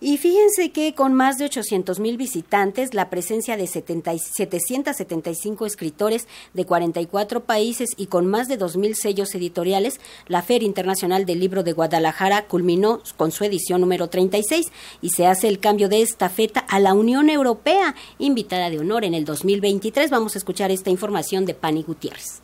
[0.00, 6.66] Y fíjense que con más de 800 mil visitantes, la presencia de 775 escritores de
[6.66, 11.62] 44 países y con más de 2 mil sellos editoriales, la Feria Internacional del Libro
[11.62, 14.66] de Guadalajara culminó con su edición número 36
[15.00, 19.14] y se hace el cambio de estafeta a la Unión Europea, invitada de honor en
[19.14, 20.10] el 2023.
[20.10, 22.43] Vamos a escuchar esta información de Pani Gutiérrez.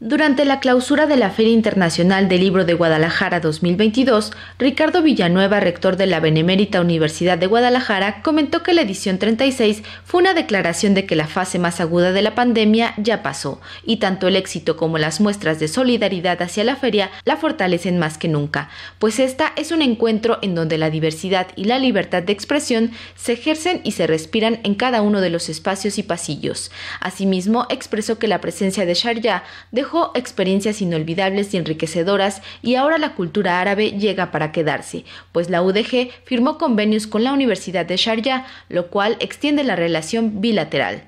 [0.00, 5.96] Durante la clausura de la Feria Internacional del Libro de Guadalajara 2022, Ricardo Villanueva, rector
[5.96, 11.06] de la Benemérita Universidad de Guadalajara, comentó que la edición 36 fue una declaración de
[11.06, 14.98] que la fase más aguda de la pandemia ya pasó, y tanto el éxito como
[14.98, 19.70] las muestras de solidaridad hacia la feria la fortalecen más que nunca, pues esta es
[19.70, 24.08] un encuentro en donde la diversidad y la libertad de expresión se ejercen y se
[24.08, 26.72] respiran en cada uno de los espacios y pasillos.
[26.98, 32.96] Asimismo, expresó que la presencia de Sharjah de dejó experiencias inolvidables y enriquecedoras y ahora
[32.96, 37.98] la cultura árabe llega para quedarse, pues la UDG firmó convenios con la Universidad de
[37.98, 41.04] Sharjah, lo cual extiende la relación bilateral.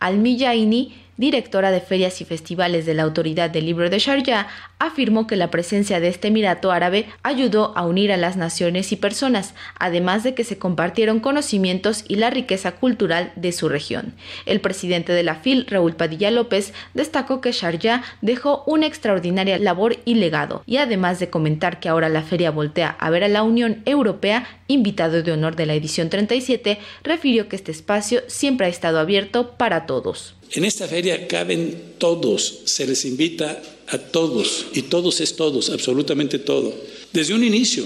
[0.00, 4.46] Al-Miyaini directora de ferias y festivales de la Autoridad del Libro de Sharjah,
[4.78, 8.96] afirmó que la presencia de este Emirato árabe ayudó a unir a las naciones y
[8.96, 14.14] personas, además de que se compartieron conocimientos y la riqueza cultural de su región.
[14.46, 19.96] El presidente de la FIL, Raúl Padilla López, destacó que Sharjah dejó una extraordinaria labor
[20.04, 23.42] y legado, y además de comentar que ahora la feria voltea a ver a la
[23.42, 28.70] Unión Europea, invitado de honor de la edición 37, refirió que este espacio siempre ha
[28.70, 30.37] estado abierto para todos.
[30.52, 36.38] En esta feria caben todos, se les invita a todos, y todos es todos, absolutamente
[36.38, 36.74] todo.
[37.12, 37.84] Desde un inicio,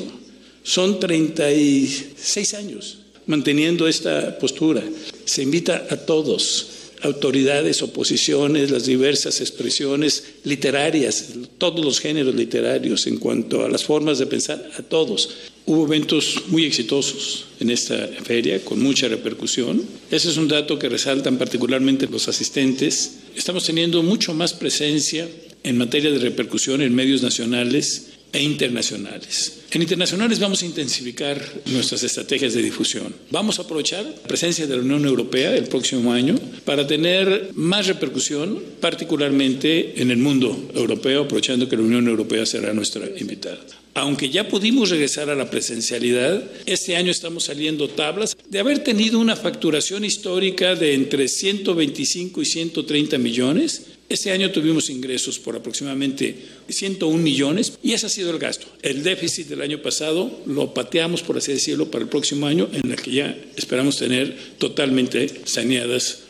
[0.63, 4.83] son 36 años manteniendo esta postura.
[5.25, 6.69] Se invita a todos,
[7.03, 11.27] autoridades, oposiciones, las diversas expresiones literarias,
[11.59, 15.31] todos los géneros literarios en cuanto a las formas de pensar, a todos.
[15.65, 19.83] Hubo eventos muy exitosos en esta feria, con mucha repercusión.
[20.11, 23.19] Ese es un dato que resaltan particularmente los asistentes.
[23.37, 25.29] Estamos teniendo mucho más presencia
[25.63, 29.61] en materia de repercusión en medios nacionales e internacionales.
[29.71, 33.15] En internacionales vamos a intensificar nuestras estrategias de difusión.
[33.31, 36.35] Vamos a aprovechar la presencia de la Unión Europea el próximo año
[36.65, 42.73] para tener más repercusión, particularmente en el mundo europeo, aprovechando que la Unión Europea será
[42.73, 43.61] nuestra invitada.
[43.95, 49.19] Aunque ya pudimos regresar a la presencialidad, este año estamos saliendo tablas de haber tenido
[49.19, 53.83] una facturación histórica de entre 125 y 130 millones
[54.13, 56.37] este año tuvimos ingresos por aproximadamente
[56.69, 58.67] 101 millones y ese ha sido el gasto.
[58.83, 62.91] El déficit del año pasado lo pateamos, por así decirlo, para el próximo año, en
[62.91, 66.22] el que ya esperamos tener totalmente saneadas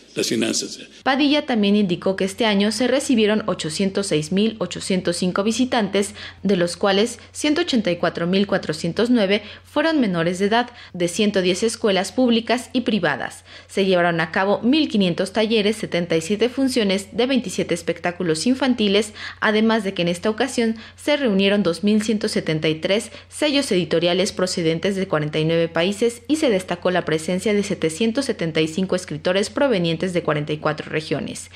[1.02, 10.00] Padilla también indicó que este año se recibieron 806.805 visitantes, de los cuales 184.409 fueron
[10.00, 13.44] menores de edad de 110 escuelas públicas y privadas.
[13.68, 20.02] Se llevaron a cabo 1.500 talleres, 77 funciones de 27 espectáculos infantiles, además de que
[20.02, 26.90] en esta ocasión se reunieron 2.173 sellos editoriales procedentes de 49 países y se destacó
[26.90, 31.50] la presencia de 775 escritores provenientes de 44 regiones.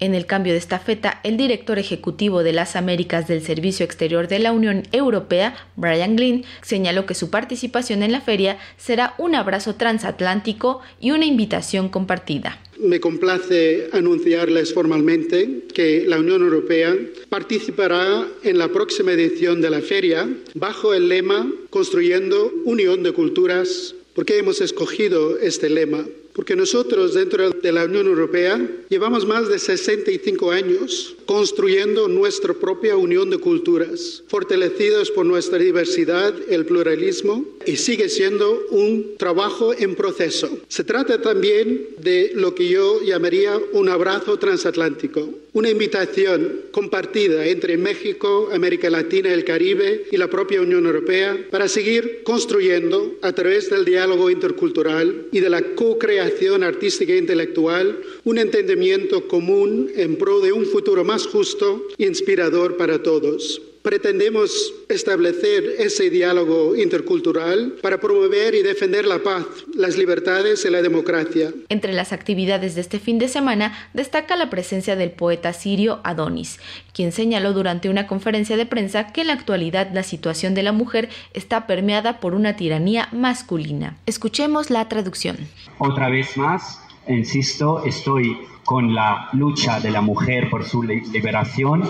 [0.00, 4.28] En el cambio de esta feta, el director ejecutivo de las Américas del Servicio Exterior
[4.28, 9.34] de la Unión Europea, Brian Glynn, señaló que su participación en la feria será un
[9.34, 12.60] abrazo transatlántico y una invitación compartida.
[12.78, 16.94] Me complace anunciarles formalmente que la Unión Europea
[17.28, 23.96] participará en la próxima edición de la feria bajo el lema Construyendo Unión de Culturas.
[24.14, 26.04] ¿Por qué hemos escogido este lema?
[26.38, 32.96] Porque nosotros dentro de la Unión Europea llevamos más de 65 años construyendo nuestra propia
[32.96, 39.96] unión de culturas, fortalecidos por nuestra diversidad, el pluralismo, y sigue siendo un trabajo en
[39.96, 40.48] proceso.
[40.68, 47.76] Se trata también de lo que yo llamaría un abrazo transatlántico, una invitación compartida entre
[47.76, 53.68] México, América Latina, el Caribe y la propia Unión Europea para seguir construyendo a través
[53.68, 60.38] del diálogo intercultural y de la co-creación artística e intelectual un entendimiento común en pro
[60.38, 67.98] de un futuro más justo e inspirador para todos pretendemos establecer ese diálogo intercultural para
[67.98, 71.54] promover y defender la paz, las libertades y la democracia.
[71.70, 76.60] Entre las actividades de este fin de semana destaca la presencia del poeta sirio Adonis,
[76.92, 80.72] quien señaló durante una conferencia de prensa que en la actualidad la situación de la
[80.72, 83.96] mujer está permeada por una tiranía masculina.
[84.04, 85.38] Escuchemos la traducción.
[85.78, 88.36] Otra vez más, insisto, estoy
[88.68, 91.84] con la lucha de la mujer por su liberación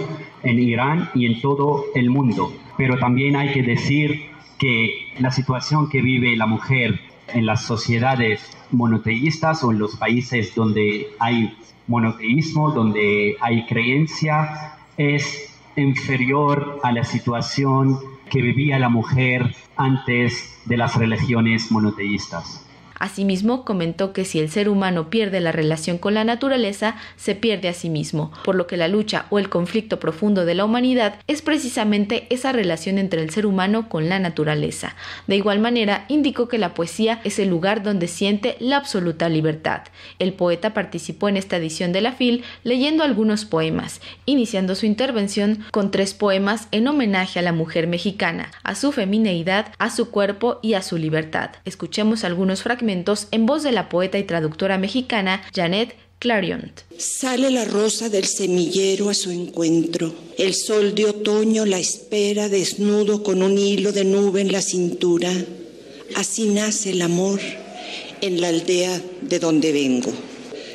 [0.45, 2.53] en Irán y en todo el mundo.
[2.77, 4.27] Pero también hay que decir
[4.59, 7.01] que la situación que vive la mujer
[7.35, 11.53] en las sociedades monoteístas o en los países donde hay
[11.89, 17.99] monoteísmo, donde hay creencia, es inferior a la situación
[18.31, 22.68] que vivía la mujer antes de las religiones monoteístas.
[22.99, 27.69] Asimismo, comentó que si el ser humano pierde la relación con la naturaleza, se pierde
[27.69, 31.21] a sí mismo, por lo que la lucha o el conflicto profundo de la humanidad
[31.29, 34.97] es precisamente esa relación entre el ser humano con la naturaleza.
[35.27, 39.83] De igual manera, indicó que la poesía es el lugar donde siente la absoluta libertad.
[40.19, 45.65] El poeta participó en esta edición de la FIL leyendo algunos poemas, iniciando su intervención
[45.71, 50.59] con tres poemas en homenaje a la mujer mexicana, a su femineidad, a su cuerpo
[50.63, 51.51] y a su libertad.
[51.65, 56.81] Escuchemos algunos fragmentos en voz de la poeta y traductora mexicana Janet Clariont.
[56.97, 60.13] Sale la rosa del semillero a su encuentro.
[60.39, 65.31] El sol de otoño la espera desnudo con un hilo de nube en la cintura.
[66.17, 67.41] Así nace el amor
[68.21, 70.13] en la aldea de donde vengo.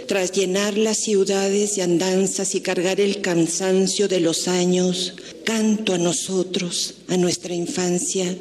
[0.08, 5.14] Tras llenar las ciudades de andanzas y cargar el cansancio de los años,
[5.46, 8.38] canto a nosotros, a nuestra infancia.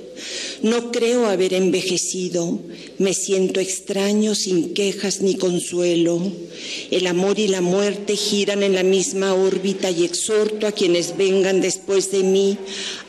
[0.63, 2.59] No creo haber envejecido,
[2.99, 6.21] me siento extraño sin quejas ni consuelo.
[6.91, 11.61] El amor y la muerte giran en la misma órbita y exhorto a quienes vengan
[11.61, 12.59] después de mí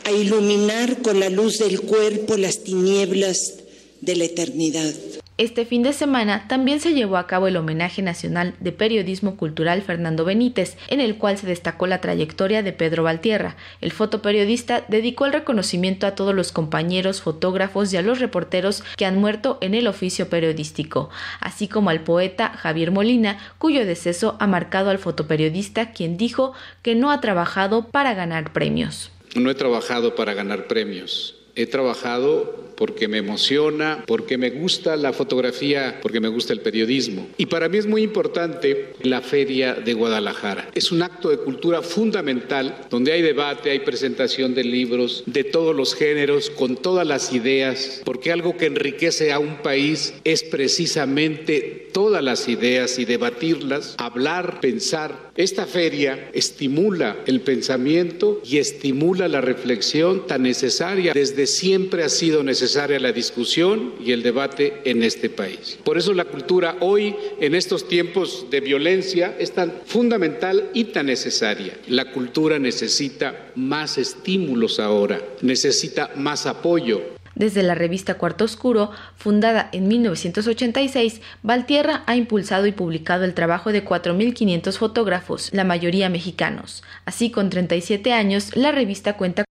[0.03, 3.53] a iluminar con la luz del cuerpo las tinieblas
[4.01, 4.93] de la eternidad.
[5.43, 9.81] Este fin de semana también se llevó a cabo el homenaje nacional de periodismo cultural
[9.81, 13.57] Fernando Benítez, en el cual se destacó la trayectoria de Pedro Valtierra.
[13.81, 19.05] El fotoperiodista dedicó el reconocimiento a todos los compañeros fotógrafos y a los reporteros que
[19.05, 21.09] han muerto en el oficio periodístico,
[21.41, 26.53] así como al poeta Javier Molina, cuyo deceso ha marcado al fotoperiodista, quien dijo
[26.83, 29.11] que no ha trabajado para ganar premios.
[29.35, 31.35] No he trabajado para ganar premios.
[31.55, 37.27] He trabajado porque me emociona, porque me gusta la fotografía, porque me gusta el periodismo.
[37.37, 40.69] Y para mí es muy importante la Feria de Guadalajara.
[40.73, 45.75] Es un acto de cultura fundamental donde hay debate, hay presentación de libros de todos
[45.75, 51.89] los géneros, con todas las ideas, porque algo que enriquece a un país es precisamente
[51.93, 55.31] todas las ideas y debatirlas, hablar, pensar.
[55.35, 61.13] Esta feria estimula el pensamiento y estimula la reflexión tan necesaria.
[61.13, 65.77] Desde siempre ha sido necesaria necesaria la discusión y el debate en este país.
[65.83, 71.07] Por eso la cultura hoy, en estos tiempos de violencia, es tan fundamental y tan
[71.07, 71.77] necesaria.
[71.89, 77.01] La cultura necesita más estímulos ahora, necesita más apoyo,
[77.35, 83.71] desde la revista Cuarto Oscuro, fundada en 1986, Valtierra ha impulsado y publicado el trabajo
[83.71, 86.83] de 4.500 fotógrafos, la mayoría mexicanos.
[87.05, 89.45] Así, con 37 años, la revista cuenta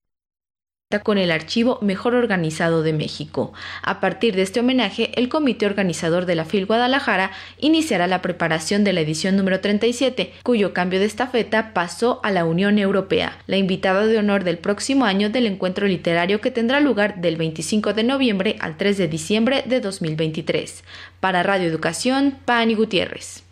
[1.01, 3.53] con el archivo mejor organizado de México.
[3.83, 8.85] A partir de este homenaje, el comité organizador de la FIL Guadalajara iniciará la preparación
[8.85, 13.57] de la edición número 37, cuyo cambio de estafeta pasó a la Unión Europea, la
[13.57, 18.05] invitada de honor del próximo año del encuentro literario que tendrá lugar del 25 de
[18.05, 20.85] noviembre al 3 de diciembre de 2023.
[21.21, 23.52] Para Radio Educación, Pani Gutiérrez.